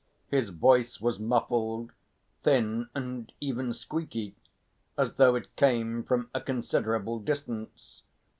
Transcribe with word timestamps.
His 0.29 0.49
voice 0.49 0.99
was 0.99 1.19
muffled, 1.19 1.91
thin 2.41 2.89
and 2.95 3.31
even 3.39 3.71
squeaky, 3.71 4.35
as 4.97 5.13
though 5.13 5.35
it 5.35 5.55
came 5.55 6.03
from 6.03 6.31
a 6.33 6.41
considerable 6.41 7.19
distance. 7.19 8.01